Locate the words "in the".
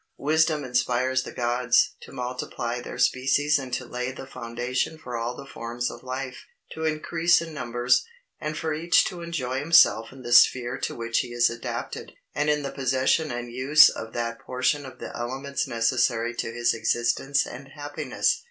10.11-10.33, 12.49-12.71